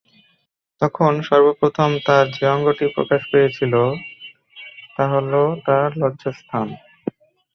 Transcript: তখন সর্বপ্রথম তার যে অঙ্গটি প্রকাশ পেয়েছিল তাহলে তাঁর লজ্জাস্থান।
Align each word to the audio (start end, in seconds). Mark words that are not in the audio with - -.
তখন 0.81 1.11
সর্বপ্রথম 1.27 1.89
তার 2.05 2.25
যে 2.35 2.45
অঙ্গটি 2.47 2.85
প্রকাশ 2.95 3.21
পেয়েছিল 3.31 3.73
তাহলে 4.95 5.37
তাঁর 5.65 5.89
লজ্জাস্থান। 6.01 6.67